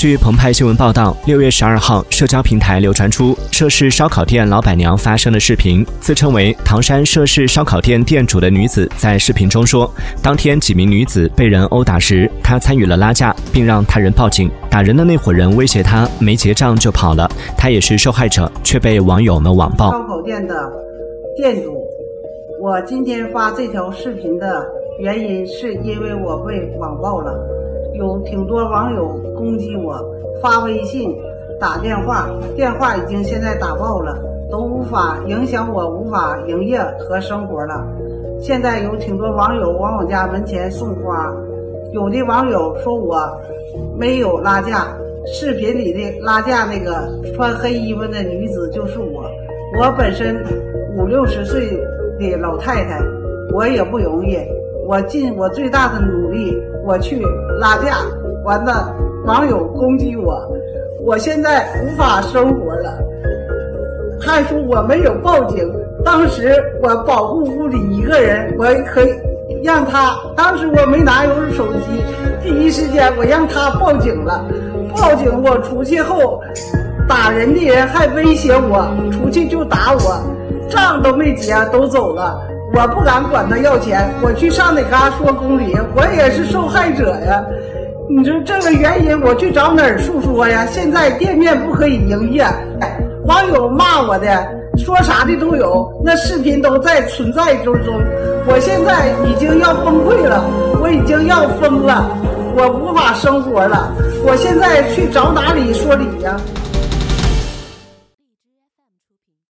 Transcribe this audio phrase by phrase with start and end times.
[0.00, 5.84] 据澎湃新闻报道，六月十二号，社交平台流传出涉事烧烤店老板娘发声的视频。
[6.00, 9.92] 自称为唐山涉事烧烤店店主的女子在视频中说，
[10.22, 14.50] 当天几名女子被人殴打时，她参与了拉架，并让他人报警。
[14.70, 19.90] 打人的那伙人威胁她没结账就跑了，她也是受害者，却被网友们网暴。
[19.90, 20.72] 烧烤店的
[21.36, 21.76] 店主，
[22.62, 24.66] 我今天发这条视频的
[24.98, 27.38] 原因是因为我被网暴了，
[28.00, 29.94] 有挺多网友攻击我，
[30.40, 31.14] 发微信、
[31.60, 34.16] 打电话，电话已经现在打爆了，
[34.50, 37.86] 都无法影响我无法营业和生活了。
[38.40, 41.30] 现在有挺多网友往我家门前送花，
[41.92, 43.20] 有的网友说我
[43.98, 44.96] 没有拉架，
[45.26, 49.30] 视频里的拉架那个穿黑衣服的女子就是我。
[49.78, 50.42] 我本身
[50.96, 51.68] 五六十岁
[52.18, 52.98] 的老太太，
[53.54, 54.38] 我也不容易，
[54.86, 57.20] 我尽我最大的努力，我去
[57.58, 57.98] 拉架，
[58.44, 58.94] 完了
[59.24, 60.40] 网友攻击我，
[61.04, 62.98] 我现在无法生活了。
[64.20, 65.66] 还说我没有报警，
[66.04, 69.14] 当时我保护屋里一个人，我可以
[69.62, 72.02] 让他，当时我没拿有手机，
[72.42, 74.44] 第一时间我让他报警了，
[74.94, 76.42] 报警我出去后。
[77.08, 80.22] 打人的人还威胁我，出去就打我，
[80.68, 82.40] 账都没结，都走了。
[82.72, 87.44] 我不敢管他要钱，我去上哪嘎说公理，我也是受害者呀。
[88.08, 90.64] 你说这个原因，我去找哪儿诉说呀？
[90.66, 92.44] 现在店面不可以营业，
[93.24, 94.46] 网友骂我的，
[94.78, 97.94] 说啥的都有，那视频都在存在之中。
[98.46, 100.44] 我现在已经要崩溃了，
[100.80, 102.08] 我已经要疯了，
[102.56, 103.92] 我无法生活了。
[104.24, 106.36] 我现在去找哪里说理呀？